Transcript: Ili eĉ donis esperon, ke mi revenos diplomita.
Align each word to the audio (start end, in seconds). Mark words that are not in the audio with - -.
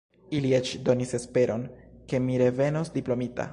Ili 0.37 0.53
eĉ 0.59 0.71
donis 0.87 1.13
esperon, 1.17 1.67
ke 2.13 2.25
mi 2.27 2.41
revenos 2.45 2.93
diplomita. 2.99 3.47